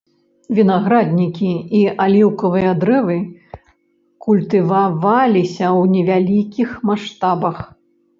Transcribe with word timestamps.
Вінаграднікі 0.57 1.49
і 1.79 1.81
аліўкавыя 2.05 2.71
дрэвы 2.83 3.17
культываваліся 4.27 5.63
ў 5.67 5.93
невялікіх 5.97 6.69
маштабах. 6.91 7.57